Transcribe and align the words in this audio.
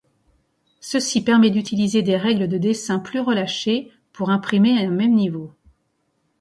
Ceci 0.79 1.23
permet 1.23 1.51
d'utiliser 1.51 2.01
des 2.01 2.17
règles 2.17 2.47
de 2.47 2.57
dessin 2.57 2.97
plus 2.97 3.19
relâchées 3.19 3.91
pour 4.13 4.31
imprimer 4.31 4.83
un 4.83 4.89
même 4.89 5.13
niveau. 5.13 5.53